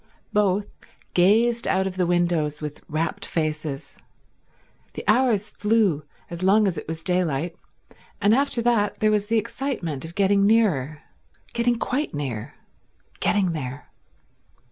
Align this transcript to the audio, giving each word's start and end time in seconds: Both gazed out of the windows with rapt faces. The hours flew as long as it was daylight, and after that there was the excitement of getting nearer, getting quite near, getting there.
Both 0.33 0.65
gazed 1.13 1.67
out 1.67 1.85
of 1.85 1.95
the 1.95 2.07
windows 2.07 2.59
with 2.59 2.83
rapt 2.87 3.23
faces. 3.23 3.95
The 4.93 5.03
hours 5.07 5.51
flew 5.51 6.05
as 6.27 6.41
long 6.41 6.65
as 6.65 6.75
it 6.75 6.87
was 6.87 7.03
daylight, 7.03 7.55
and 8.19 8.33
after 8.33 8.63
that 8.63 8.99
there 8.99 9.11
was 9.11 9.27
the 9.27 9.37
excitement 9.37 10.03
of 10.03 10.15
getting 10.15 10.47
nearer, 10.47 11.03
getting 11.53 11.75
quite 11.77 12.15
near, 12.15 12.55
getting 13.19 13.51
there. 13.51 13.91